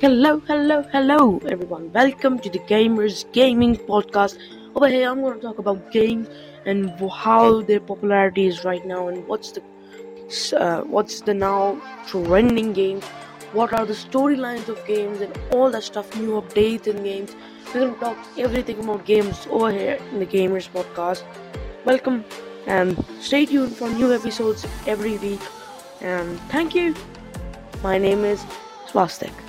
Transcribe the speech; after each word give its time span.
Hello, 0.00 0.38
hello, 0.46 0.82
hello, 0.92 1.40
everyone. 1.48 1.92
Welcome 1.92 2.38
to 2.42 2.48
the 2.48 2.60
Gamerz 2.60 3.24
Gaming 3.32 3.74
Podcast. 3.74 4.38
Over 4.76 4.86
here, 4.86 5.10
I'm 5.10 5.22
going 5.22 5.34
to 5.34 5.40
talk 5.40 5.58
about 5.58 5.90
games 5.90 6.28
and 6.64 6.92
how 7.10 7.62
their 7.62 7.80
popularity 7.80 8.46
is 8.46 8.64
right 8.64 8.86
now, 8.86 9.08
and 9.08 9.26
what's 9.26 9.50
the 9.50 9.62
uh, 10.56 10.82
what's 10.82 11.22
the 11.22 11.34
now 11.34 11.82
trending 12.06 12.72
games, 12.72 13.04
what 13.52 13.72
are 13.72 13.84
the 13.84 13.94
storylines 13.94 14.68
of 14.68 14.78
games, 14.86 15.20
and 15.20 15.36
all 15.50 15.68
that 15.72 15.82
stuff, 15.82 16.14
new 16.14 16.40
updates 16.40 16.86
in 16.86 17.02
games. 17.02 17.34
We're 17.74 17.80
going 17.80 17.94
to 17.94 18.00
talk 18.00 18.18
everything 18.38 18.78
about 18.78 19.04
games 19.04 19.48
over 19.50 19.72
here 19.72 19.98
in 20.12 20.20
the 20.20 20.26
Gamerz 20.26 20.70
Podcast. 20.78 21.24
Welcome, 21.84 22.24
and 22.68 23.04
stay 23.18 23.46
tuned 23.46 23.74
for 23.74 23.90
new 23.90 24.14
episodes 24.14 24.64
every 24.86 25.18
week. 25.18 25.40
And 26.00 26.38
thank 26.54 26.76
you. 26.76 26.94
My 27.82 27.98
name 27.98 28.24
is 28.24 28.46
Swastik. 28.86 29.47